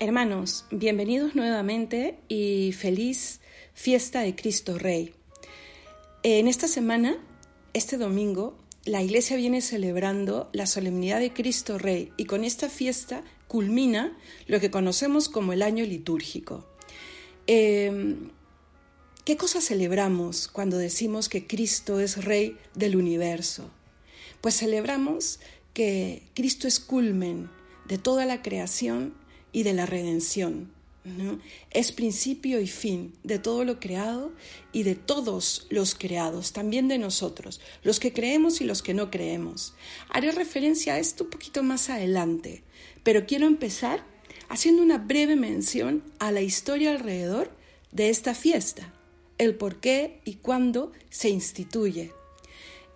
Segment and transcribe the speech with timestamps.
[0.00, 3.40] Hermanos, bienvenidos nuevamente y feliz
[3.74, 5.12] fiesta de Cristo Rey.
[6.22, 7.18] En esta semana,
[7.72, 13.24] este domingo, la iglesia viene celebrando la solemnidad de Cristo Rey y con esta fiesta
[13.48, 14.16] culmina
[14.46, 16.64] lo que conocemos como el año litúrgico.
[17.48, 18.30] Em,
[19.24, 23.68] ¿Qué cosa celebramos cuando decimos que Cristo es Rey del universo?
[24.42, 25.40] Pues celebramos
[25.74, 27.50] que Cristo es culmen
[27.88, 30.72] de toda la creación y de la redención.
[31.70, 34.32] Es principio y fin de todo lo creado
[34.72, 39.10] y de todos los creados, también de nosotros, los que creemos y los que no
[39.10, 39.74] creemos.
[40.10, 42.62] Haré referencia a esto un poquito más adelante,
[43.04, 44.04] pero quiero empezar
[44.48, 47.50] haciendo una breve mención a la historia alrededor
[47.92, 48.92] de esta fiesta,
[49.38, 52.12] el por qué y cuándo se instituye.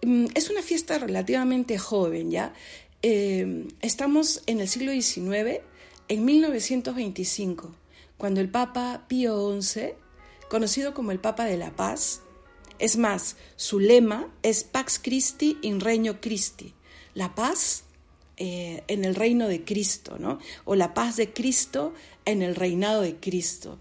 [0.02, 2.52] Mm, es una fiesta relativamente joven, ¿ya?
[3.02, 5.60] Eh, estamos en el siglo XIX
[6.12, 7.74] en 1925,
[8.18, 9.94] cuando el Papa Pío XI,
[10.50, 12.20] conocido como el Papa de la Paz,
[12.78, 16.74] es más, su lema es Pax Christi in Regno Christi,
[17.14, 17.84] la paz
[18.36, 20.38] eh, en el reino de Cristo, ¿no?
[20.66, 21.94] O la paz de Cristo
[22.26, 23.78] en el reinado de Cristo.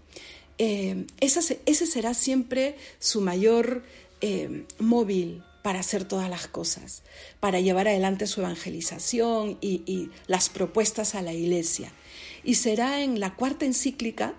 [0.56, 3.82] Eh, ese será siempre su mayor
[4.22, 7.02] eh, móvil para hacer todas las cosas,
[7.40, 11.92] para llevar adelante su evangelización y las propuestas a la iglesia
[12.44, 14.34] y será en la cuarta encíclica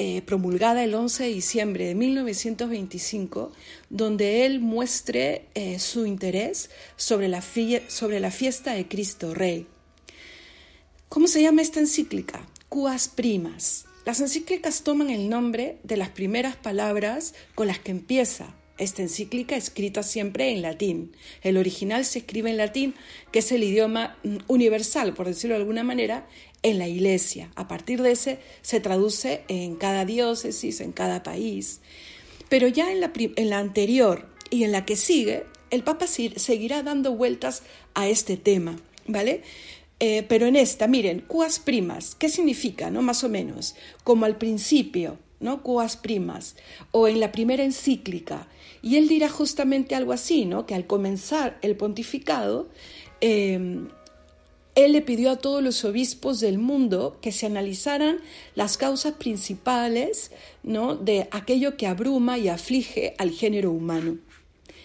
[0.00, 3.50] eh, promulgada el 11 de diciembre de 1925,
[3.90, 7.42] donde él muestre eh, su interés sobre la,
[7.88, 9.66] sobre la fiesta de Cristo Rey.
[11.08, 12.46] ¿Cómo se llama esta encíclica?
[12.68, 13.86] Cuas Primas.
[14.04, 19.56] Las encíclicas toman el nombre de las primeras palabras con las que empieza esta encíclica,
[19.56, 21.12] escrita siempre en latín.
[21.42, 22.94] El original se escribe en latín,
[23.32, 26.26] que es el idioma mm, universal, por decirlo de alguna manera,
[26.62, 27.50] en la iglesia.
[27.54, 31.80] A partir de ese se traduce en cada diócesis, en cada país.
[32.48, 36.82] Pero ya en la, en la anterior y en la que sigue, el Papa seguirá
[36.82, 37.62] dando vueltas
[37.94, 39.42] a este tema, ¿vale?
[40.00, 43.02] Eh, pero en esta, miren, cuas primas, ¿qué significa, no?
[43.02, 43.74] Más o menos,
[44.04, 45.62] como al principio, ¿no?
[45.62, 46.56] Cuas primas,
[46.90, 48.48] o en la primera encíclica.
[48.82, 50.66] Y él dirá justamente algo así, ¿no?
[50.66, 52.68] Que al comenzar el pontificado,
[53.20, 53.86] eh,
[54.78, 58.20] él le pidió a todos los obispos del mundo que se analizaran
[58.54, 60.30] las causas principales
[60.62, 60.94] ¿no?
[60.94, 64.18] de aquello que abruma y aflige al género humano.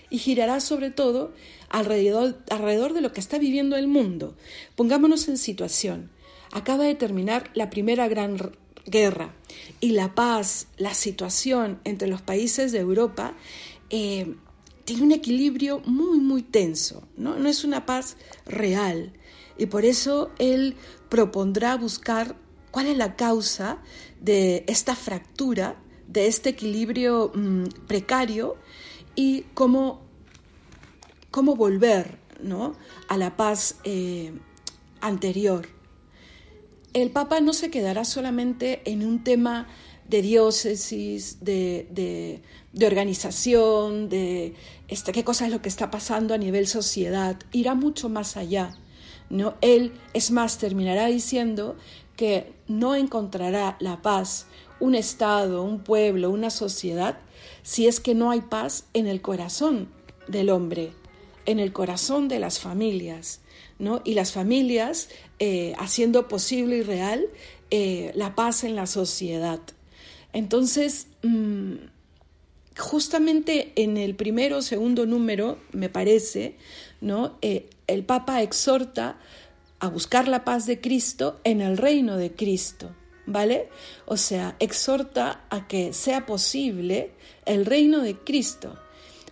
[0.09, 1.31] Y girará sobre todo
[1.69, 4.35] alrededor, alrededor de lo que está viviendo el mundo.
[4.75, 6.09] Pongámonos en situación.
[6.51, 8.39] Acaba de terminar la primera gran
[8.85, 9.33] guerra
[9.79, 13.33] y la paz, la situación entre los países de Europa
[13.89, 14.35] eh,
[14.85, 17.07] tiene un equilibrio muy, muy tenso.
[17.17, 17.37] ¿no?
[17.37, 19.13] no es una paz real
[19.57, 20.75] y por eso él
[21.09, 22.35] propondrá buscar
[22.71, 23.77] cuál es la causa
[24.19, 25.75] de esta fractura,
[26.07, 28.57] de este equilibrio mm, precario
[29.15, 30.01] y cómo,
[31.29, 32.75] cómo volver ¿no?
[33.07, 34.33] a la paz eh,
[35.01, 35.67] anterior.
[36.93, 39.67] El Papa no se quedará solamente en un tema
[40.07, 44.53] de diócesis, de, de, organización, de
[44.87, 48.75] este, qué cosa es lo que está pasando a nivel sociedad, irá mucho más allá.
[49.29, 49.55] ¿no?
[49.61, 51.77] Él, es más, terminará diciendo
[52.15, 54.45] que no encontrará la paz
[54.79, 57.17] un Estado, un pueblo, una sociedad,
[57.63, 59.89] si es que no hay paz en el corazón
[60.27, 60.91] del hombre,
[61.45, 63.39] en el corazón de las familias,
[63.79, 64.01] ¿no?
[64.03, 67.25] Y las familias eh, haciendo posible y real
[67.71, 69.59] eh, la paz en la sociedad.
[70.31, 71.73] Entonces, mm,
[72.77, 76.55] justamente en el primero o segundo número, me parece,
[77.01, 77.37] ¿no?
[77.41, 79.17] Eh, el Papa exhorta
[79.79, 82.91] a buscar la paz de Cristo en el reino de Cristo,
[83.25, 83.69] ¿vale?
[84.05, 87.11] O sea, exhorta a que sea posible
[87.45, 88.79] el reino de Cristo,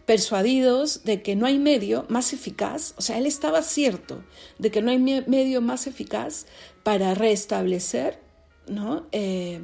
[0.05, 4.23] persuadidos de que no hay medio más eficaz, o sea, él estaba cierto
[4.57, 6.45] de que no hay medio más eficaz
[6.83, 8.19] para restablecer
[9.11, 9.61] eh,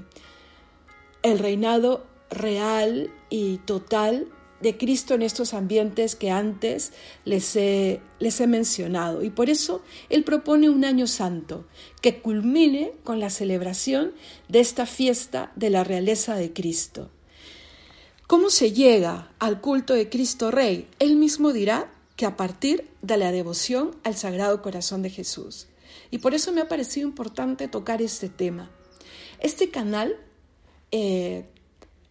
[1.23, 4.27] el reinado real y total
[4.61, 6.91] de Cristo en estos ambientes que antes
[7.25, 9.23] les he, les he mencionado.
[9.23, 11.65] Y por eso Él propone un año santo
[12.01, 14.13] que culmine con la celebración
[14.47, 17.11] de esta fiesta de la realeza de Cristo.
[18.27, 20.89] ¿Cómo se llega al culto de Cristo Rey?
[20.99, 25.67] Él mismo dirá que a partir de la devoción al Sagrado Corazón de Jesús.
[26.11, 28.69] Y por eso me ha parecido importante tocar este tema.
[29.39, 30.17] Este canal
[30.91, 31.45] eh,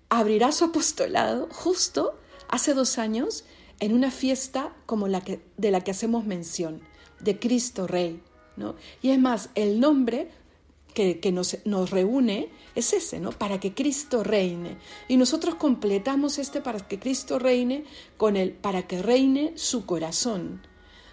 [0.08, 2.18] abrirá su apostolado justo
[2.48, 3.44] hace dos años
[3.80, 6.80] en una fiesta como la que, de la que hacemos mención,
[7.20, 8.22] de Cristo Rey.
[8.56, 8.74] ¿no?
[9.02, 10.30] Y es más, el nombre
[10.94, 13.30] que, nos, nos, reúne es ese, ¿no?
[13.32, 14.78] Para que Cristo reine.
[15.08, 17.84] Y nosotros completamos este para que Cristo reine
[18.16, 20.60] con el para que reine su corazón.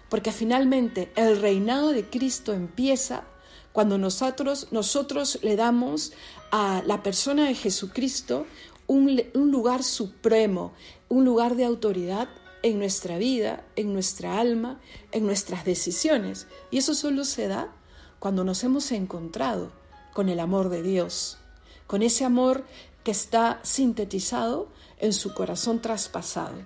[0.08, 3.24] Porque finalmente el reinado de Cristo empieza
[3.72, 6.12] cuando nosotros, nosotros le damos
[6.52, 8.46] a la persona de Jesucristo
[8.86, 10.72] un, lugar supremo,
[11.08, 12.28] un lugar de autoridad
[12.62, 14.80] en nuestra vida, en nuestra alma,
[15.10, 16.46] en nuestras decisiones.
[16.70, 17.74] Y eso solo se da
[18.20, 19.72] cuando nos hemos encontrado
[20.12, 21.38] con el amor de Dios,
[21.86, 22.64] con ese amor
[23.02, 26.56] que está sintetizado en su corazón traspasado,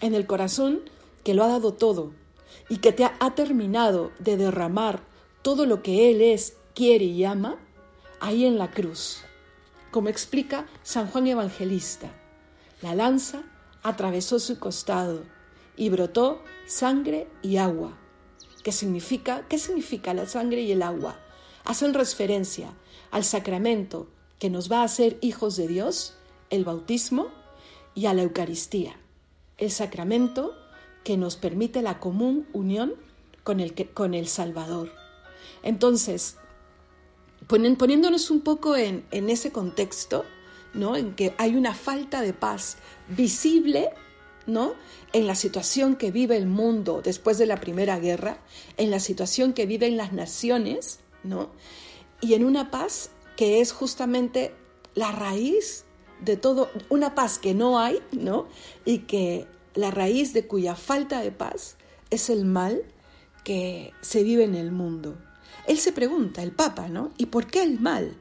[0.00, 0.80] en el corazón
[1.22, 2.12] que lo ha dado todo
[2.68, 5.02] y que te ha terminado de derramar
[5.42, 7.58] todo lo que Él es, quiere y ama,
[8.20, 9.24] ahí en la cruz
[9.94, 12.10] como explica San Juan Evangelista.
[12.82, 13.44] La lanza
[13.84, 15.22] atravesó su costado
[15.76, 17.96] y brotó sangre y agua.
[18.64, 19.46] ¿Qué significa?
[19.48, 21.20] ¿Qué significa la sangre y el agua?
[21.64, 22.74] Hacen referencia
[23.12, 24.08] al sacramento
[24.44, 26.12] que nos va a hacer hijos de Dios,
[26.50, 27.28] el bautismo,
[27.94, 28.94] y a la Eucaristía,
[29.56, 30.54] el sacramento
[31.02, 32.92] que nos permite la común unión
[33.42, 34.92] con el, con el Salvador.
[35.62, 36.36] Entonces,
[37.46, 40.26] poniéndonos un poco en, ese contexto,
[40.74, 40.94] ¿no?
[40.94, 42.76] En que hay una falta de paz
[43.08, 43.92] visible,
[44.46, 44.74] ¿no?
[45.14, 48.36] En la situación que vive el mundo después de la Primera Guerra,
[48.76, 51.48] en la situación que viven las naciones, ¿no?
[52.20, 54.54] Y en una paz que es justamente
[54.94, 55.84] la raíz
[56.20, 58.46] de todo, una paz que no hay, ¿no?
[58.84, 61.76] Y que la raíz de cuya falta de paz
[62.10, 62.84] es el mal
[63.44, 65.18] que se vive en el mundo.
[65.66, 67.12] Él se pregunta, el Papa, ¿no?
[67.16, 68.16] ¿Y por qué el mal?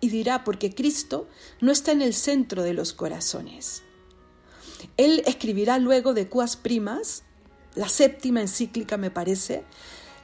[0.00, 1.28] Y dirá, porque Cristo
[1.60, 3.82] no está en el centro de los corazones.
[4.96, 7.24] Él escribirá luego de Cuas Primas,
[7.74, 9.64] la séptima encíclica me parece,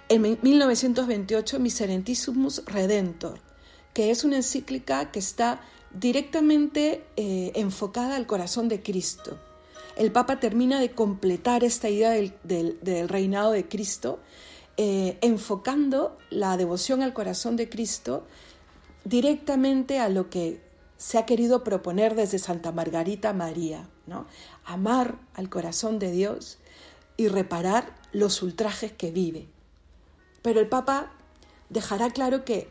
[0.08, 3.40] en 1928 Miserentissimus Redentor,
[3.92, 5.60] que es una encíclica que está
[5.92, 9.38] directamente eh, enfocada al corazón de Cristo.
[9.96, 14.20] El Papa termina de completar esta idea del reinado de Cristo
[14.78, 18.26] eh, enfocando la devoción al corazón de Cristo
[19.04, 20.62] directamente a lo que
[20.96, 24.26] se ha querido proponer desde Santa Margarita María, ¿no?
[24.64, 26.58] Amar al corazón de Dios
[27.18, 29.46] y reparar los ultrajes que vive.
[30.40, 31.12] Pero el Papa
[31.68, 32.66] dejará claro que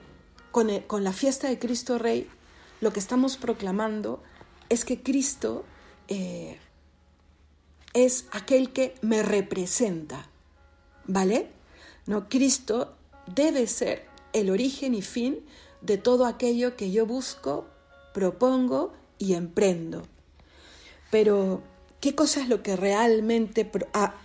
[0.52, 2.30] con, con la fiesta de Cristo Rey
[2.82, 4.22] lo que estamos proclamando
[4.70, 5.64] es que Cristo
[6.08, 6.58] eh,
[7.94, 10.30] es aquel que me representa,
[11.06, 11.50] ¿vale?
[12.08, 12.96] No, Cristo
[13.28, 15.46] debe ser el origen y fin
[15.82, 17.68] de todo aquello que yo busco,
[18.14, 20.04] propongo y emprendo.
[21.12, 21.62] Pero,
[22.00, 24.16] ¿qué cosa es lo que realmente ha,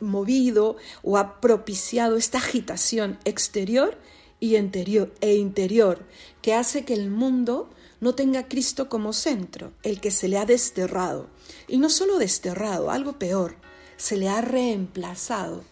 [0.00, 3.98] movido o ha propiciado esta agitación exterior
[4.40, 6.04] y interior, e interior
[6.42, 10.38] que hace que el mundo no tenga a Cristo como centro, el que se le
[10.38, 11.28] ha desterrado?
[11.68, 13.56] Y no solo desterrado, algo peor,
[13.96, 15.64] se le ha reemplazado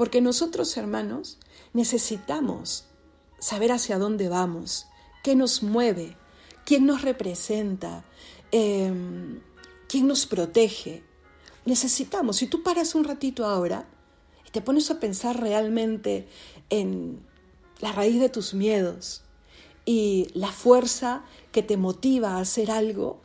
[0.00, 1.36] porque nosotros, hermanos,
[1.74, 2.86] necesitamos
[3.38, 4.86] saber hacia dónde vamos,
[5.22, 6.16] qué nos mueve,
[6.64, 8.02] quién nos representa,
[8.50, 9.40] em,
[9.90, 11.04] quién nos protege.
[11.66, 13.86] Necesitamos, si tú paras un ratito ahora
[14.46, 16.26] y te pones a pensar realmente
[16.70, 17.20] en
[17.80, 19.22] la raíz de tus miedos
[19.84, 21.22] y la fuerza
[21.52, 23.20] que te motiva a hacer algo,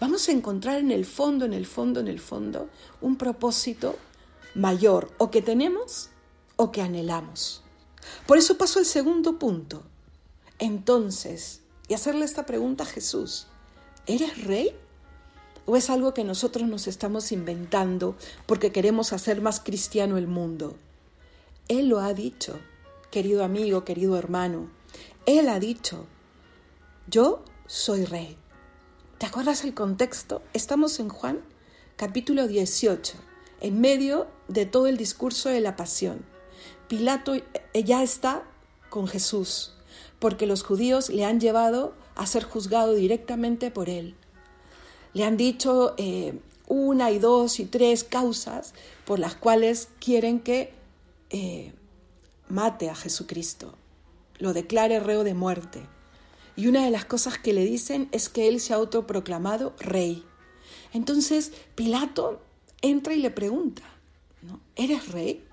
[0.00, 2.68] vamos a encontrar en el fondo, en el fondo, en el fondo,
[3.00, 3.96] un propósito
[4.54, 6.10] mayor o que tenemos
[6.56, 7.62] o que anhelamos.
[8.26, 9.82] Por eso paso al segundo punto.
[10.58, 13.46] Entonces, y hacerle esta pregunta a Jesús,
[14.06, 14.74] ¿eres rey?
[15.66, 20.76] ¿O es algo que nosotros nos estamos inventando porque queremos hacer más cristiano el mundo?
[21.68, 22.58] Él lo ha dicho,
[23.10, 24.70] querido amigo, querido hermano.
[25.26, 26.06] Él ha dicho,
[27.08, 28.36] yo soy rey.
[29.18, 30.42] ¿Te acuerdas el contexto?
[30.52, 31.40] Estamos en Juan
[31.96, 33.14] capítulo 18,
[33.60, 36.24] en medio de todo el discurso de la pasión.
[36.88, 37.44] Pilato eh,
[37.84, 38.44] ya está
[38.88, 39.74] con Jesús,
[40.18, 44.14] porque los judíos le han llevado a ser juzgado directamente por él.
[45.12, 46.38] Le han dicho, eh,
[46.68, 48.72] una y dos y tres causas
[49.04, 50.72] por las cuales quieren que
[51.30, 51.74] eh,
[52.50, 53.74] mate a Jesucristo,
[54.38, 55.82] lo declare reo de muerte.
[56.56, 60.24] Y una de las cosas que le dicen es que él se ha autoproclamado rey.
[60.92, 62.42] Entonces Pilato
[62.82, 63.82] entra y le pregunta,
[64.42, 64.60] ¿no?
[64.76, 65.44] ¿eres rey?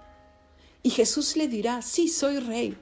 [0.83, 2.77] Y Jesús le dirá, sí, soy rey.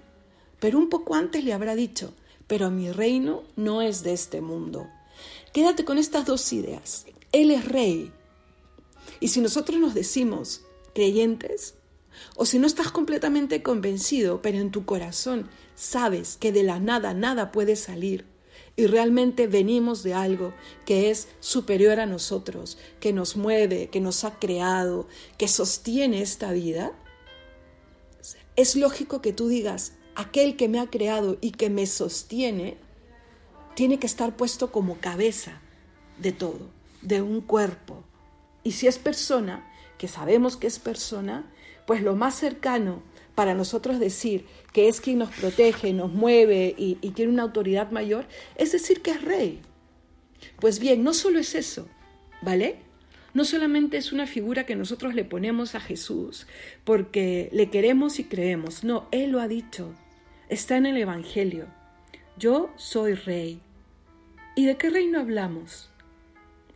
[0.59, 2.13] Pero un poco antes le habrá dicho,
[2.47, 4.87] pero mi reino no es de este mundo.
[5.53, 7.05] Quédate con estas dos ideas.
[7.31, 8.11] Él es rey.
[9.19, 10.61] Y si nosotros nos decimos
[10.93, 11.75] creyentes,
[12.35, 17.13] o si no estás completamente convencido, pero en tu corazón sabes que de la nada
[17.13, 18.25] nada puede salir,
[18.77, 20.53] y realmente venimos de algo
[20.85, 25.07] que es superior a nosotros, que nos mueve, que nos ha creado,
[25.37, 26.91] que sostiene esta vida,
[28.55, 32.77] es lógico que tú digas, aquel que me ha creado y que me sostiene,
[33.75, 35.61] tiene que estar puesto como cabeza
[36.17, 36.69] de todo,
[37.01, 38.03] de un cuerpo.
[38.63, 41.51] Y si es persona, que sabemos que es persona,
[41.85, 43.01] pues lo más cercano
[43.35, 48.25] para nosotros decir que es quien nos protege, nos mueve y, tiene una autoridad mayor,
[48.55, 49.61] es decir que es rey.
[50.59, 51.87] Pues bien, no solo es eso,
[52.41, 52.77] ¿vale?
[53.33, 56.47] No solamente es una figura que nosotros le ponemos a Jesús
[56.85, 59.93] porque le queremos y creemos, no, Él lo ha dicho,
[60.47, 61.67] está en el Evangelio.
[62.37, 63.59] Yo soy rey.
[64.55, 65.89] ¿Y de qué reino hablamos?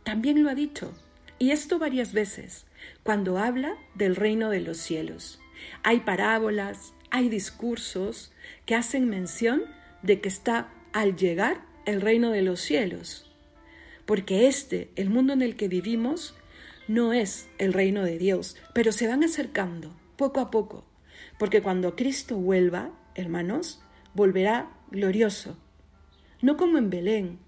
[0.04, 0.92] También lo ha dicho,
[1.38, 2.66] y esto varias veces,
[3.02, 5.40] cuando habla del reino de los cielos.
[5.82, 8.32] Hay parábolas, hay discursos
[8.66, 9.62] que hacen mención
[10.02, 13.30] de que está al llegar el reino de los cielos.
[14.06, 16.34] Porque este, el mundo en el que vivimos,
[16.88, 20.84] no es el reino de Dios, pero se van acercando poco a poco.
[21.38, 23.80] Porque cuando Cristo vuelva, hermanos,
[24.14, 25.56] volverá glorioso.
[26.42, 27.38] No como en Belén,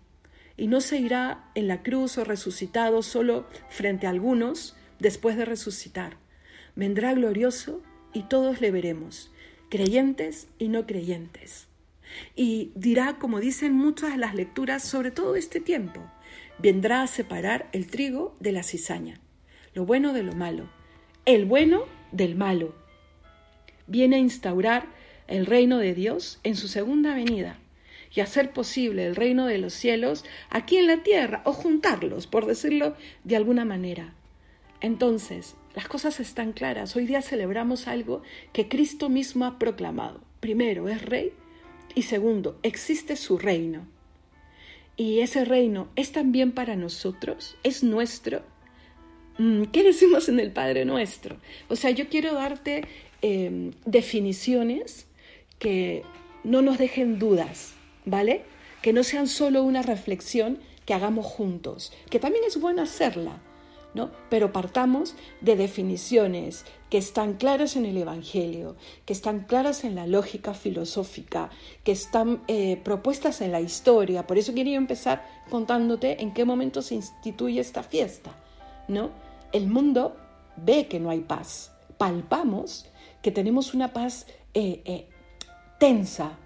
[0.56, 5.44] y no se irá en la cruz o resucitado solo frente a algunos después de
[5.44, 6.16] resucitar.
[6.76, 7.82] Vendrá glorioso
[8.14, 9.32] y todos le veremos,
[9.68, 11.66] creyentes y no creyentes.
[12.36, 16.00] Y dirá, como dicen muchas de las lecturas, sobre todo este tiempo,
[16.58, 19.20] vendrá a separar el trigo de la cizaña,
[19.74, 20.70] lo bueno de lo malo,
[21.24, 22.74] el bueno del malo.
[23.88, 24.86] Viene a instaurar
[25.26, 27.58] el reino de Dios en su segunda venida
[28.14, 32.46] y hacer posible el reino de los cielos aquí en la tierra o juntarlos, por
[32.46, 32.94] decirlo
[33.24, 34.14] de alguna manera.
[34.82, 36.96] Entonces, las cosas están claras.
[36.96, 38.22] Hoy día celebramos algo
[38.52, 40.20] que Cristo mismo ha proclamado.
[40.40, 41.32] Primero, es rey
[41.94, 43.86] y segundo, existe su reino.
[44.96, 48.42] Y ese reino es también para nosotros, es nuestro.
[49.38, 51.36] Mm, ¿Qué decimos en el Padre Nuestro?
[51.68, 52.84] O sea, yo quiero darte
[53.22, 55.06] em, definiciones
[55.60, 56.02] que
[56.44, 57.74] no nos dejen dudas,
[58.04, 58.42] ¿vale?
[58.82, 63.40] Que no sean solo una reflexión que hagamos juntos, que también es bueno hacerla,
[64.30, 70.06] Pero partamos de definiciones que están claras en el Evangelio, que están claras en la
[70.06, 71.50] lógica filosófica,
[71.84, 74.26] que están eh, propuestas en la historia.
[74.26, 78.34] Por eso quería empezar contándote en qué momento se instituye esta fiesta,
[78.88, 79.10] ¿no?
[79.52, 80.16] El mundo
[80.56, 81.72] ve que no hay paz.
[81.98, 82.86] Palpamos
[83.20, 85.08] que tenemos una paz eh, eh,
[85.78, 86.38] tensa,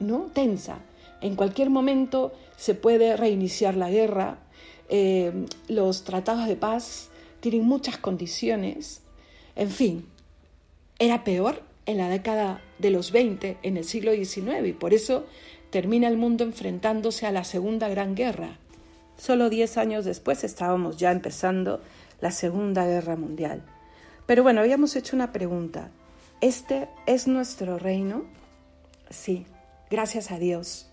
[0.00, 0.30] ¿no?
[0.32, 0.78] Tensa.
[1.20, 4.38] En cualquier momento se puede reiniciar la guerra,
[4.90, 7.08] eh, los tratados de paz
[7.40, 9.00] tienen muchas condiciones,
[9.56, 10.06] en fin,
[10.98, 15.24] era peor en la década de los 20, en el siglo XIX, y por eso
[15.70, 18.58] termina el mundo enfrentándose a la Segunda Gran Guerra.
[19.16, 21.80] Solo diez años después estábamos ya empezando
[22.20, 23.62] la Segunda Guerra Mundial.
[24.26, 25.90] Pero bueno, habíamos hecho una pregunta.
[26.40, 28.24] ¿Este es nuestro reino?
[29.08, 29.46] Sí,
[29.90, 30.88] gracias a Dios.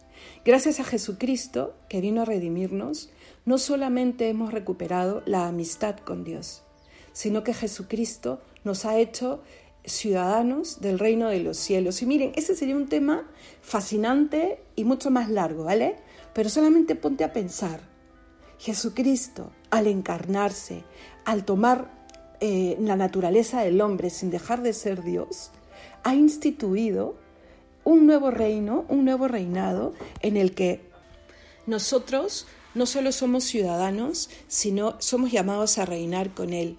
[0.45, 3.09] Gracias a Jesucristo que vino a redimirnos,
[3.47, 6.63] no solamente hemos recuperado la amistad con Dios,
[7.13, 9.41] sino que Jesucristo nos ha hecho
[9.85, 12.01] ciudadanos del reino de los cielos.
[12.01, 13.25] Y miren, ese sería un tema
[13.61, 15.95] fascinante y mucho más largo, ¿vale?
[16.33, 17.79] Pero solamente ponte a pensar.
[18.59, 20.83] Jesucristo, al encarnarse,
[21.23, 22.05] al tomar
[22.41, 25.51] eh, la naturaleza del hombre sin dejar de ser Dios,
[26.03, 27.15] ha instituido
[27.85, 30.81] un nuevo reino, un nuevo reinado en el que
[31.65, 32.45] nosotros
[32.77, 36.77] no solo somos ciudadanos, sino somos llamados a reinar con Él.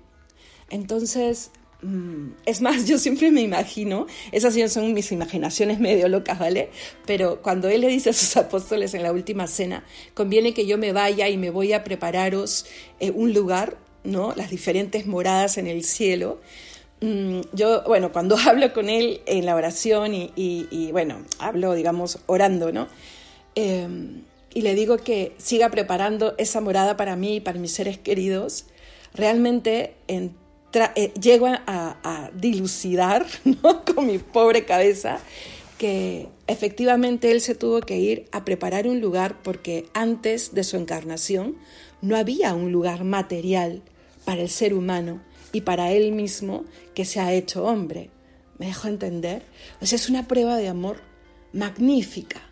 [0.70, 1.50] Entonces,
[1.82, 6.70] mm, es más, yo siempre me imagino, esas son mis imaginaciones medio locas, ¿vale?
[7.06, 10.78] Pero cuando Él le dice a sus apóstoles en la última cena, conviene que yo
[10.78, 12.66] me vaya y me voy a prepararos
[13.00, 14.32] eh, un lugar, ¿no?
[14.36, 16.40] Las diferentes moradas en el cielo.
[17.00, 22.72] Mm, yo, bueno, cuando hablo con Él en la oración y, bueno, hablo, digamos, orando,
[22.72, 22.88] ¿no?
[23.54, 24.22] Em,
[24.54, 28.66] y le digo que siga preparando esa morada para mí y para mis seres queridos,
[29.14, 30.30] realmente eh,
[31.20, 33.84] llego a, dilucidar ¿no?
[33.84, 35.18] con mi pobre cabeza
[35.78, 40.76] que efectivamente él se tuvo que ir a preparar un lugar porque antes de su
[40.76, 41.56] encarnación
[42.02, 43.82] no había un lugar material
[44.24, 46.64] para el ser humano y para él mismo
[46.94, 48.10] que se ha hecho hombre.
[48.58, 49.44] ¿Me dejo entender?
[49.80, 51.00] O sea, es una prueba de amor
[51.52, 52.47] magnífica.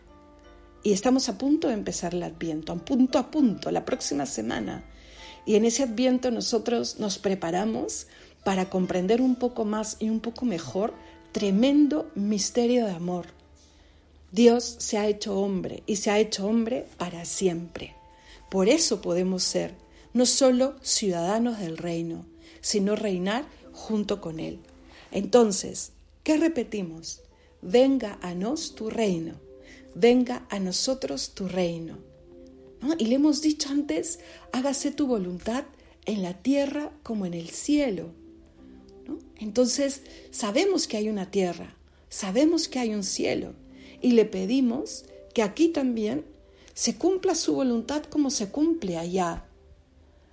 [0.87, 4.85] Y estamos a punto de empezar el adviento, a punto a punto, la próxima semana.
[5.45, 8.07] Y en ese adviento nosotros nos preparamos
[8.45, 10.95] para comprender un poco más y un poco mejor
[11.33, 13.26] tremendo misterio de amor.
[14.31, 17.97] Dios se ha hecho hombre y se ha hecho hombre para siempre.
[18.49, 19.75] Por eso podemos ser
[20.14, 22.26] no solo ciudadanos del reino,
[22.61, 24.61] sino reinar junto con Él.
[25.11, 25.90] Entonces,
[26.23, 27.23] ¿qué repetimos?
[27.61, 29.35] Venga a nos tu reino,
[29.97, 31.97] venga a nosotros tu reino.
[32.99, 34.21] Y le hemos dicho antes,
[34.53, 35.65] hágase tu voluntad
[36.05, 38.11] en la tierra como en el cielo.
[39.38, 41.75] Entonces, sabemos que hay una tierra,
[42.11, 43.55] sabemos que hay un cielo,
[44.03, 46.25] y le pedimos que aquí también
[46.75, 49.45] se cumpla su voluntad como se cumple allá,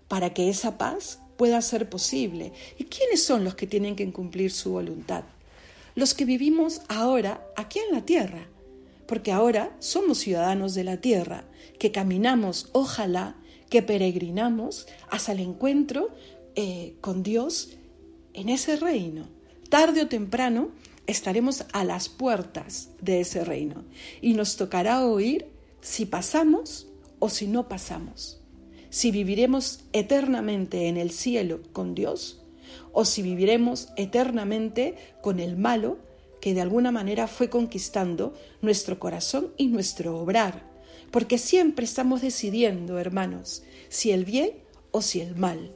[0.09, 2.51] para que esa paz pueda ser posible.
[2.77, 5.23] ¿Y quiénes son los que tienen que cumplir su voluntad?
[5.95, 8.47] Los que vivimos ahora aquí en la tierra,
[9.13, 11.43] porque ahora somos ciudadanos de la tierra,
[11.77, 13.35] que caminamos, ojalá,
[13.69, 16.09] que peregrinamos hasta el encuentro
[16.55, 17.77] eh, con Dios
[18.33, 19.27] en ese reino.
[19.69, 20.71] Tarde o temprano
[21.05, 23.83] estaremos a las puertas de ese reino
[24.19, 25.45] y nos tocará oír
[25.79, 26.87] si pasamos
[27.19, 28.39] o si no pasamos
[28.89, 32.41] si viviremos eternamente en el cielo con Dios
[32.93, 35.99] o si viviremos eternamente con el malo
[36.43, 40.69] que de alguna manera fue conquistando nuestro corazón y nuestro obrar.
[41.09, 44.51] Porque siempre estamos decidiendo, hermanos, si el bien
[44.91, 45.73] o si el mal.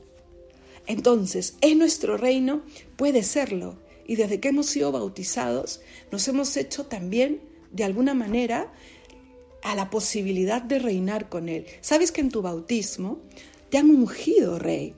[0.86, 2.64] Entonces, ¿es nuestro reino?
[2.98, 3.78] Puede serlo.
[4.06, 5.80] Y desde que hemos sido bautizados,
[6.12, 7.40] nos hemos hecho también,
[7.72, 8.74] de alguna manera,
[9.64, 11.66] a la posibilidad de reinar con Él.
[11.80, 13.20] Sabes que en tu bautismo
[13.70, 14.96] te han ungido rey,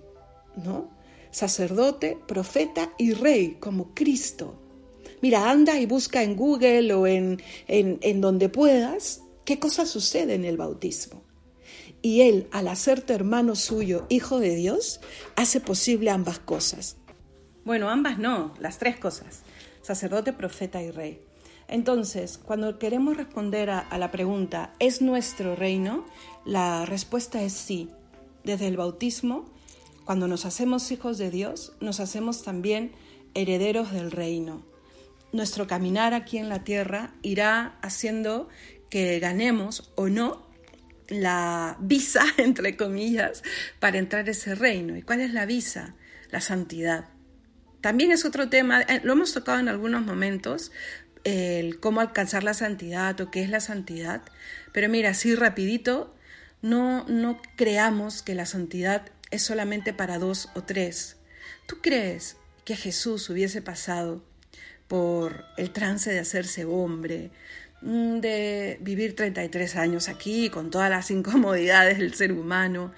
[0.56, 0.90] ¿no?
[1.30, 4.60] Sacerdote, profeta y rey, como Cristo.
[5.22, 10.46] Mira, anda y busca en Google o en, en, donde puedas qué cosa sucede en
[10.46, 11.24] el bautismo.
[12.02, 15.02] Y Él, al hacerte hermano suyo, hijo de Dios,
[15.36, 16.98] hace posible ambas cosas.
[17.66, 19.44] Bueno, ambas no, las tres cosas.
[19.82, 21.22] Sacerdote, profeta y rey.
[21.70, 26.04] Entonces, cuando queremos responder a, la pregunta, ¿es nuestro reino?
[26.44, 27.90] La respuesta es sí.
[28.44, 29.46] Desde el bautismo,
[30.04, 32.92] cuando nos hacemos hijos de Dios, nos hacemos también
[33.36, 34.64] herederos del reino.
[35.32, 38.50] Nuestro caminar aquí en la tierra irá haciendo
[38.90, 40.50] que ganemos o no
[41.08, 43.44] la visa, entre comillas,
[43.80, 44.98] para entrar a ese reino.
[44.98, 45.96] ¿Y cuál es la visa?
[46.32, 47.06] La santidad.
[47.82, 50.72] También es otro tema, eh, lo hemos tocado en algunos momentos,
[51.24, 54.22] el cómo alcanzar la santidad o qué es la santidad.
[54.74, 56.16] Pero mira, así rapidito,
[56.62, 61.18] no, no creamos que la santidad es solamente para dos o tres.
[61.68, 64.24] ¿Tú crees que Jesús hubiese pasado
[64.90, 67.32] por el trance de hacerse hombre,
[67.82, 72.92] mm, de vivir 33 años aquí con todas las incomodidades del ser humano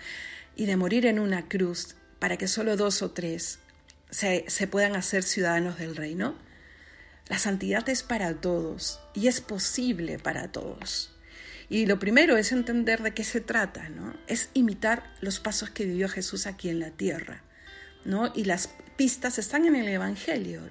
[0.55, 3.59] y de morir en una cruz para que solo dos o tres
[4.09, 6.35] se, se puedan hacer ciudadanos del reino?
[7.27, 11.13] La santidad es para todos y es posible para todos.
[11.69, 14.13] Y lo primero es entender de qué se trata, ¿no?
[14.27, 17.43] Es imitar los pasos que vivió Jesús aquí en la tierra,
[18.03, 18.33] ¿no?
[18.35, 20.61] Y las pistas están en el Evangelio.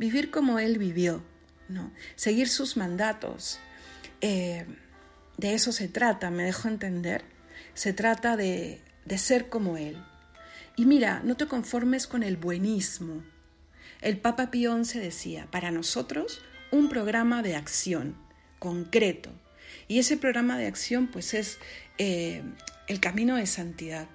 [0.00, 1.22] Vivir como Él vivió,
[1.68, 1.92] ¿no?
[2.16, 3.60] Seguir sus mandatos.
[4.20, 4.66] Eh,
[5.36, 7.22] de eso se trata, me dejo entender.
[7.74, 10.02] Se trata de, de ser como Él.
[10.74, 13.22] Y mira, no te conformes con el buenismo,
[14.00, 18.16] el Papa Pío XI decía, para nosotros un programa de acción
[18.58, 19.30] concreto.
[19.88, 21.58] Y ese programa de acción pues es
[21.98, 22.42] eh,
[22.88, 24.08] el camino de santidad,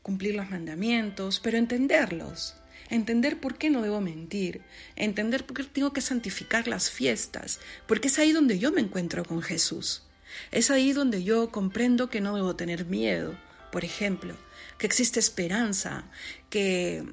[0.00, 2.56] cumplir los mandamientos, pero entenderlos,
[2.88, 4.62] entender por qué no debo mentir,
[4.96, 9.24] entender por qué tengo que santificar las fiestas, porque es ahí donde yo me encuentro
[9.24, 10.02] con Jesús.
[10.50, 13.38] Es ahí donde yo comprendo que no debo tener miedo,
[13.72, 14.36] por ejemplo,
[14.78, 16.04] que existe esperanza,
[16.50, 17.04] que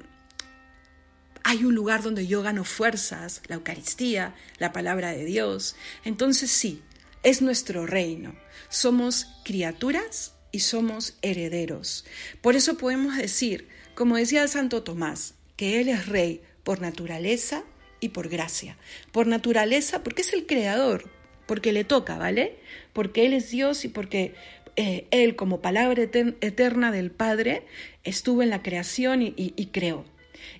[1.42, 5.76] hay un lugar donde yo gano fuerzas, la Eucaristía, la palabra de Dios.
[6.04, 6.82] Entonces sí,
[7.22, 8.34] es nuestro reino.
[8.68, 12.04] Somos criaturas y somos herederos.
[12.40, 17.64] Por eso podemos decir, como decía Santo Tomás, que Él es rey por naturaleza
[18.00, 18.76] y por gracia.
[19.12, 21.10] Por naturaleza porque es el creador,
[21.46, 22.56] porque le toca, ¿vale?
[22.92, 24.34] Porque Él es Dios y porque
[24.76, 27.62] eh, Él como palabra eterna del Padre
[28.02, 30.04] estuvo en la creación y, y creó.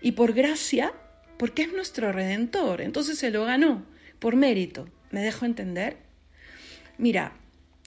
[0.01, 0.93] Y por gracia,
[1.37, 3.85] porque es nuestro redentor, entonces se lo ganó,
[4.19, 4.89] por mérito.
[5.11, 5.99] ¿Me dejo entender?
[6.99, 7.37] Mira,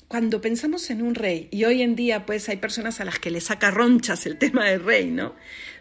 [0.07, 3.31] cuando pensamos en un rey, y hoy en día pues hay personas a las que
[3.31, 5.35] le saca ronchas el tema del rey, ¿no?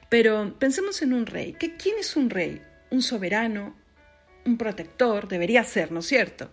[0.08, 1.54] Pero pensemos en un rey.
[1.58, 2.62] ¿Qué, ¿Quién es un rey?
[2.90, 3.76] Un soberano,
[4.44, 6.52] un protector, debería ser, ¿no es cierto?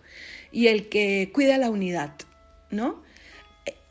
[0.52, 2.14] Y el que cuida la unidad,
[2.70, 3.02] ¿no?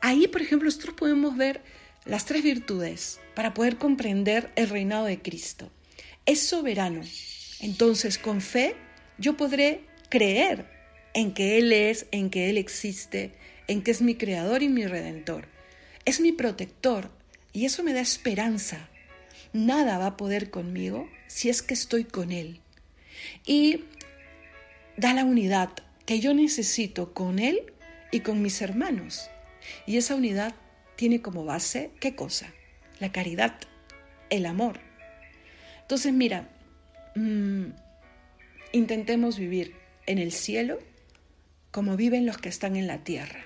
[0.00, 1.62] Ahí, por ejemplo, nosotros podemos ver
[2.04, 5.70] las tres virtudes para poder comprender el reinado de Cristo.
[6.26, 7.02] Es soberano.
[7.60, 8.76] Entonces, con fe,
[9.18, 10.66] yo podré creer
[11.14, 13.32] en que Él es, en que Él existe,
[13.66, 15.48] en que es mi creador y mi redentor.
[16.04, 17.10] Es mi protector
[17.52, 18.90] y eso me da esperanza.
[19.54, 22.58] Nada va a poder conmigo si es que estoy con Él.
[23.46, 23.84] Y
[24.96, 25.70] da la unidad
[26.06, 27.72] que yo necesito con Él
[28.10, 29.30] y con mis hermanos.
[29.86, 30.56] Y esa unidad
[30.96, 32.52] tiene como base, ¿qué cosa?
[32.98, 33.54] La caridad,
[34.28, 34.80] el amor.
[35.82, 36.48] Entonces, mira,
[37.14, 37.66] mm,
[38.72, 40.80] intentemos vivir en el cielo
[41.70, 43.44] como viven los que están en la tierra,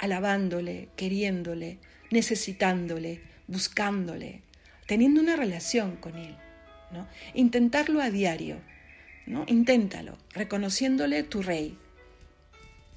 [0.00, 1.80] alabándole, queriéndole,
[2.10, 4.43] necesitándole, buscándole,
[4.86, 6.36] teniendo una relación con Él.
[6.90, 7.08] ¿no?
[7.34, 8.56] Intentarlo a diario,
[9.26, 9.44] ¿no?
[9.48, 11.76] Inténtalo, reconociéndole tu rey,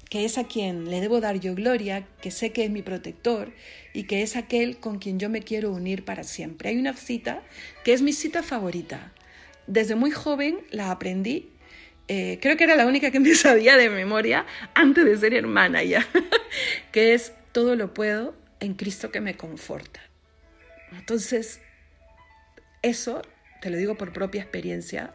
[0.08, 3.52] que es a quien le debo dar yo gloria, que sé que es mi protector
[3.92, 6.70] y que es aquel con quien yo me quiero unir para siempre.
[6.70, 7.42] Hay una cita
[7.84, 9.12] que es mi cita favorita.
[9.66, 11.50] Desde muy joven la aprendí
[12.10, 15.84] eh, creo que era la única que me sabía de memoria antes de ser hermana
[15.84, 16.06] ya,
[16.92, 20.00] que es todo lo puedo en Cristo que me conforta.
[20.92, 21.60] Entonces,
[22.82, 23.22] eso,
[23.60, 25.14] te lo digo por propia experiencia,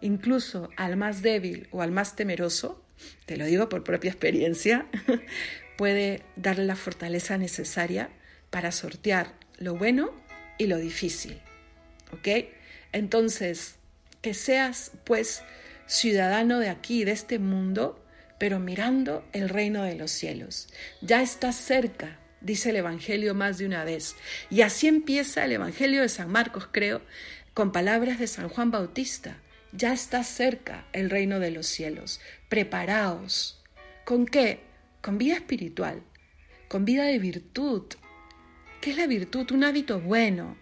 [0.00, 2.82] incluso al más débil o al más temeroso,
[3.26, 4.86] te lo digo por propia experiencia,
[5.76, 8.10] puede darle la fortaleza necesaria
[8.50, 10.12] para sortear lo bueno
[10.58, 11.40] y lo difícil.
[12.12, 12.28] ¿Ok?
[12.92, 13.76] Entonces,
[14.22, 15.42] que seas pues
[15.86, 18.02] ciudadano de aquí, de este mundo,
[18.38, 20.68] pero mirando el reino de los cielos.
[21.00, 24.14] Ya está cerca, dice el Evangelio más de una vez.
[24.50, 27.02] Y así empieza el Evangelio de San Marcos, creo,
[27.52, 29.38] con palabras de San Juan Bautista.
[29.72, 32.20] Ya está cerca el reino de los cielos.
[32.48, 33.60] Preparaos.
[34.04, 34.60] ¿Con qué?
[35.00, 36.02] Con vida espiritual,
[36.68, 37.82] con vida de virtud.
[38.80, 39.50] ¿Qué es la virtud?
[39.50, 40.56] Un hábito bueno.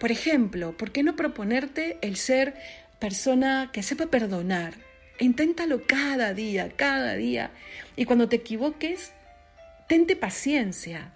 [0.00, 2.54] Por ejemplo, ¿por qué no proponerte el ser
[2.98, 4.74] persona que sepa perdonar.
[5.18, 7.50] Inténtalo cada día, cada día.
[7.96, 9.12] Y cuando te equivoques,
[9.88, 11.12] tente paciencia.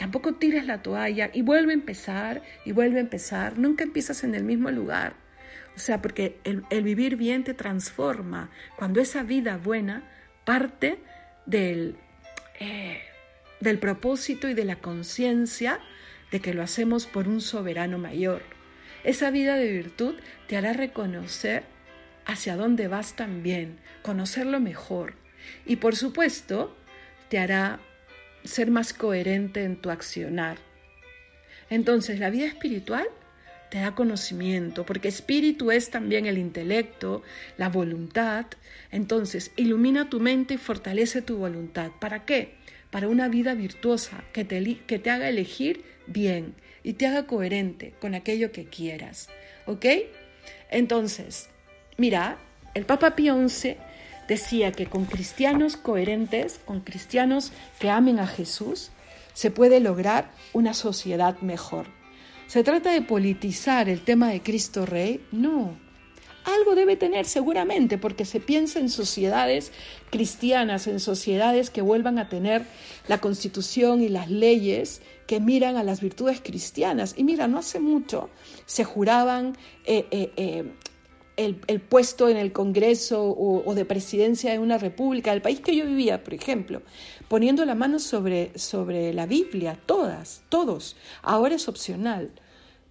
[0.00, 3.58] Tampoco tires la toalla y vuelve a empezar y vuelve a empezar.
[3.58, 5.12] Nunca empiezas en el mismo lugar.
[5.76, 8.50] O sea, porque el, vivir bien te transforma.
[8.78, 10.10] Cuando esa vida buena
[10.46, 11.00] parte
[11.44, 11.98] del,
[12.60, 13.02] eh,
[13.60, 15.80] del propósito y de la conciencia
[16.30, 18.40] de que lo hacemos por un soberano mayor.
[19.04, 20.14] Esa vida de virtud
[20.46, 21.64] te hará reconocer
[22.24, 25.16] hacia dónde vas también, conocerlo mejor.
[25.66, 26.74] Y por supuesto,
[27.28, 27.80] te hará
[28.44, 30.58] ser más coherente en tu accionar.
[31.68, 33.06] Entonces, la vida espiritual
[33.70, 37.22] te da conocimiento, porque espíritu es también el intelecto,
[37.56, 38.46] la voluntad.
[38.90, 41.92] Entonces, ilumina tu mente y fortalece tu voluntad.
[42.00, 42.54] ¿Para qué?
[42.90, 47.94] Para una vida virtuosa que te, que te haga elegir bien y te haga coherente
[48.00, 49.28] con aquello que quieras.
[49.66, 49.86] ¿Ok?
[50.70, 51.48] Entonces,
[51.96, 52.38] mira,
[52.74, 53.76] el Papa Pío XI
[54.30, 58.92] decía que con cristianos coherentes, con cristianos que amen a Jesús,
[59.34, 61.86] se puede lograr una sociedad mejor.
[62.46, 65.26] ¿Se trata de politizar el tema de Cristo Rey?
[65.32, 65.76] No.
[66.44, 69.72] Algo debe tener seguramente, porque se piensa en sociedades
[70.10, 72.62] cristianas, en sociedades que vuelvan a tener
[73.08, 77.14] la constitución y las leyes que miran a las virtudes cristianas.
[77.16, 78.30] Y mira, no hace mucho
[78.70, 80.72] se juraban eh, eh, eh,
[81.46, 85.86] el, puesto en el Congreso o, de presidencia de una república, del país que yo
[85.86, 86.82] vivía, por ejemplo,
[87.28, 90.96] poniendo la mano sobre, sobre la Biblia, todas, todos.
[91.22, 92.30] Ahora es opcional,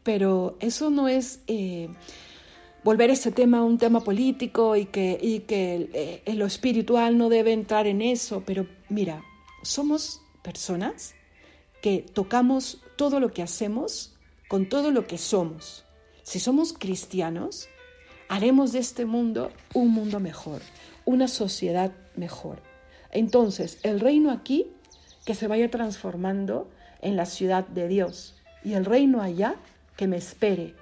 [0.03, 1.41] pero eso no es
[2.83, 7.87] volver ese tema un tema político y que, y que lo espiritual no debe entrar
[7.87, 9.23] en eso, pero mira,
[9.63, 11.13] somos personas
[11.81, 14.15] que tocamos todo lo que hacemos
[14.47, 15.85] con todo lo que somos.
[16.23, 17.69] Si somos cristianos,
[18.29, 20.61] haremos de este mundo un mundo mejor,
[21.03, 22.61] una sociedad mejor.
[23.11, 24.67] Entonces, el reino aquí,
[25.25, 26.69] que se vaya transformando
[27.01, 29.55] en la ciudad de Dios, y el reino allá,
[29.97, 30.75] que me espere,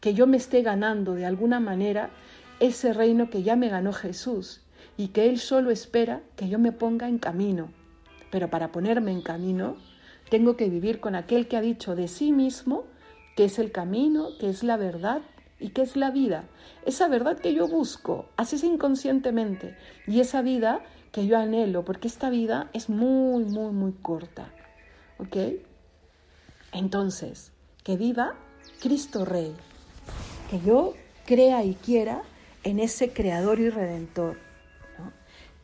[0.00, 2.10] que yo me esté ganando de alguna manera
[2.60, 4.60] ese reino que ya me ganó Jesús
[4.96, 7.70] y que Él solo espera que yo me ponga en camino.
[8.30, 9.76] Pero para ponerme en camino,
[10.28, 12.84] Tengo que vivir con aquel que ha dicho de sí mismo
[13.34, 15.22] que es el camino, que es la verdad
[15.60, 16.44] y que es la vida.
[16.86, 20.80] Esa verdad que yo busco, así es inconscientemente, y esa vida
[21.12, 24.52] que yo anhelo, porque esta vida es muy, muy, muy corta.
[25.18, 25.36] ¿Ok?
[26.72, 28.34] Entonces, que viva
[28.80, 29.54] Cristo Rey,
[30.50, 30.94] que yo
[31.26, 32.22] crea y quiera
[32.62, 34.38] en ese Creador y Redentor,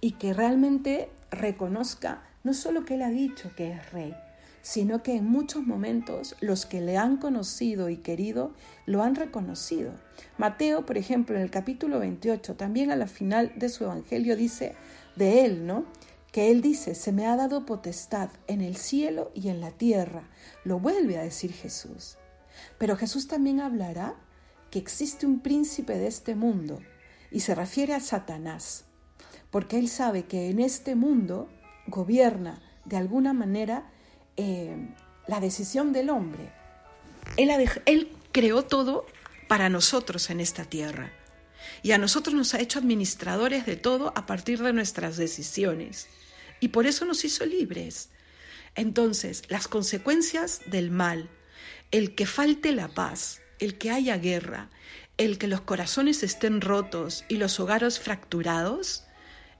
[0.01, 4.15] y que realmente reconozca no solo que Él ha dicho que es Rey,
[4.65, 8.55] sino que en muchos momentos los que le han conocido y querido
[8.87, 9.93] lo han reconocido.
[10.39, 14.75] Mateo, por ejemplo, en el capítulo 28, también a la final de su evangelio dice
[15.17, 15.85] de él, ¿no?
[16.33, 20.31] Que él dice, se me ha dado potestad en el cielo y en la tierra.
[20.65, 22.17] Lo vuelve a decir Jesús.
[22.79, 24.15] Pero Jesús también hablará
[24.71, 26.81] que existe un príncipe de este mundo
[27.31, 28.87] y se refiere a Satanás,
[29.51, 31.51] porque él sabe que en este mundo
[31.87, 33.91] gobierna de alguna manera
[34.37, 34.77] eh,
[35.27, 36.53] la decisión del hombre.
[37.37, 37.51] Él,
[37.87, 39.07] él creó todo
[39.49, 41.13] para nosotros en esta tierra.
[41.83, 46.09] Y a nosotros nos ha hecho administradores de todo a partir de nuestras decisiones.
[46.61, 48.11] Y por eso nos hizo libres.
[48.75, 51.31] Entonces, las consecuencias del mal,
[51.91, 54.71] el que falte la paz, el que haya guerra,
[55.17, 59.05] el que los corazones estén rotos y los hogares fracturados,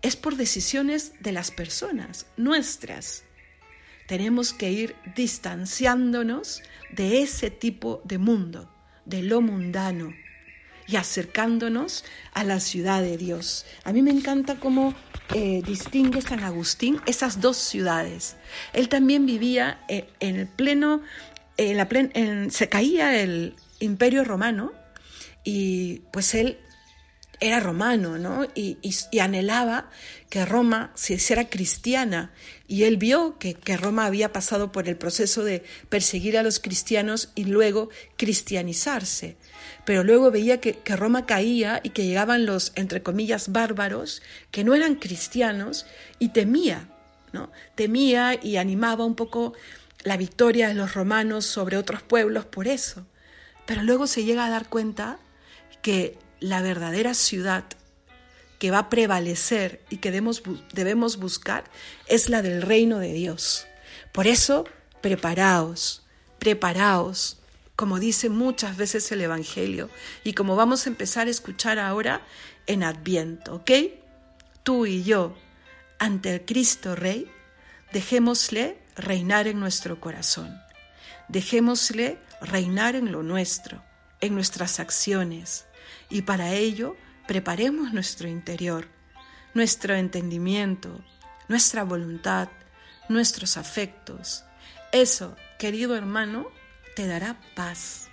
[0.03, 3.24] es por decisiones de las personas, nuestras
[4.07, 8.71] tenemos que ir distanciándonos de ese tipo de mundo,
[9.05, 10.13] de lo mundano,
[10.87, 13.65] y acercándonos a la ciudad de Dios.
[13.85, 14.95] A mí me encanta cómo
[15.35, 18.37] eh, distingue San Agustín esas dos ciudades.
[18.73, 21.01] Él también vivía eh, en el pleno,
[21.57, 21.89] en la
[22.51, 24.73] se caía el imperio romano
[25.45, 26.59] y pues él
[27.41, 28.47] era romano, ¿no?
[28.55, 28.79] Y,
[29.21, 29.91] anhelaba
[30.29, 32.33] que Roma se hiciera cristiana.
[32.67, 37.31] Y él vio que, Roma había pasado por el proceso de perseguir a los cristianos
[37.35, 39.37] y luego cristianizarse.
[39.85, 44.65] Pero luego veía que, que Roma caía y que llegaban los, entre comillas, bárbaros, que
[44.65, 45.87] no eran cristianos,
[46.19, 46.89] y temía,
[47.33, 47.51] ¿no?
[47.75, 49.55] Temía y animaba un poco
[50.05, 53.07] la victoria de los romanos sobre otros pueblos por eso.
[53.67, 55.19] Pero luego se llega a dar cuenta
[55.83, 57.65] que la verdadera ciudad
[58.59, 60.43] que va a prevalecer y que debemos,
[60.75, 61.65] debemos buscar
[62.07, 63.67] es la del reino de Dios.
[64.13, 64.67] Por eso,
[65.01, 66.05] preparaos,
[66.39, 67.39] preparaos,
[67.77, 69.89] como dice muchas veces el Evangelio
[70.23, 72.21] y como vamos a empezar a escuchar ahora
[72.67, 73.71] en Adviento, ¿ok?
[74.63, 75.35] Tú y yo,
[75.99, 77.27] ante el Cristo Rey,
[77.95, 80.61] dejémosle reinar en nuestro corazón,
[81.29, 83.83] dejémosle reinar en lo nuestro,
[84.21, 85.65] en nuestras acciones,
[86.15, 86.97] y para ello
[87.27, 88.87] preparemos nuestro interior,
[89.53, 91.05] nuestro entendimiento,
[91.49, 92.51] nuestra voluntad,
[93.09, 94.45] nuestros afectos.
[94.93, 96.47] Eso, querido hermano,
[96.95, 98.11] te dará paz.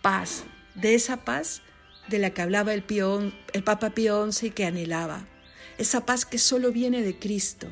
[0.00, 0.44] Paz,
[0.76, 1.62] de esa paz
[2.06, 2.84] de la que hablaba el,
[3.52, 5.26] el Papa Pío XI que anhelaba.
[5.76, 7.66] Esa paz que solo viene de Cristo.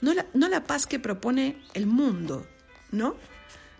[0.00, 2.48] No la, no la paz que propone el mundo,
[2.90, 3.14] ¿no?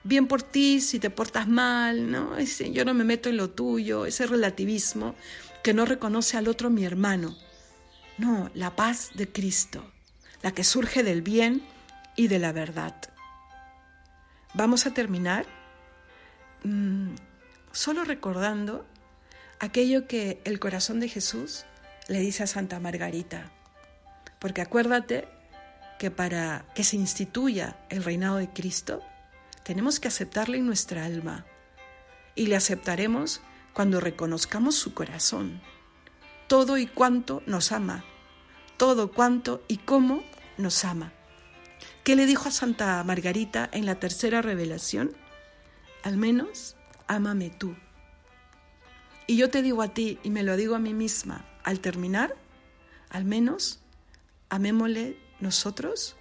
[0.04, 2.36] Bien por ti si te portas mal, ¿no?
[2.36, 5.14] Ese, yo no me meto en lo tuyo, ese relativismo
[5.62, 7.36] que no reconoce al otro mi hermano.
[8.18, 9.90] No, la paz de Cristo,
[10.42, 11.62] la que surge del bien
[12.16, 12.94] y de la verdad.
[14.54, 15.46] Vamos a terminar
[16.64, 17.14] mm,
[17.70, 18.86] solo recordando
[19.60, 21.64] aquello que el corazón de Jesús
[22.08, 23.50] le dice a Santa Margarita.
[24.38, 25.28] Porque acuérdate
[25.98, 29.02] que para que se instituya el reinado de Cristo,
[29.64, 31.46] tenemos que aceptarle en nuestra alma
[32.34, 33.40] y le aceptaremos
[33.72, 35.60] cuando reconozcamos su corazón,
[36.48, 38.04] todo y cuánto nos ama,
[38.76, 40.22] todo cuánto y cómo
[40.58, 41.12] nos ama.
[42.04, 45.12] ¿Qué le dijo a Santa Margarita en la tercera revelación?
[46.02, 47.76] Al menos, ámame tú.
[49.26, 52.34] Y yo te digo a ti, y me lo digo a mí misma, al terminar,
[53.08, 53.80] al menos,
[54.48, 56.16] amémosle nosotros,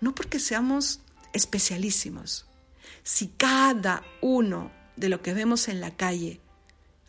[0.00, 1.00] no porque seamos
[1.32, 2.46] especialísimos,
[3.02, 6.40] si cada uno de lo que vemos en la calle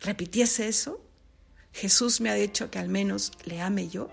[0.00, 1.00] repitiese eso,
[1.72, 4.10] Jesús me ha dicho que al menos le ame yo,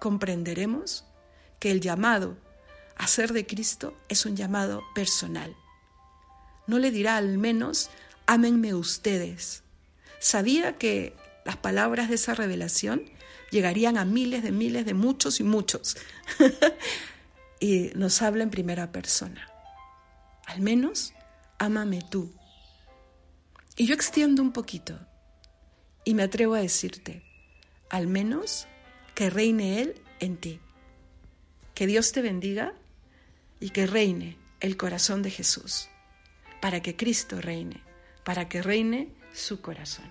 [0.00, 1.04] comprenderemos
[1.58, 2.36] que el llamado
[2.96, 5.54] a ser de Cristo es un llamado personal.
[6.66, 7.90] No le dirá al menos,
[8.26, 9.62] ámenme ustedes.
[10.18, 13.04] Sabía que las palabras de esa revelación
[13.50, 15.96] llegarían a miles de miles de muchos y muchos.
[17.60, 19.49] y nos habla en primera persona.
[20.50, 21.14] Al menos,
[21.60, 22.34] ámame tú.
[23.76, 24.98] Y yo extiendo un poquito
[26.04, 27.22] y me atrevo a decirte,
[27.88, 28.66] al menos
[29.14, 30.58] que reine Él en ti.
[31.72, 32.74] Que Dios te bendiga
[33.60, 35.88] y que reine el corazón de Jesús,
[36.60, 37.84] para que Cristo reine,
[38.24, 40.10] para que reine su corazón.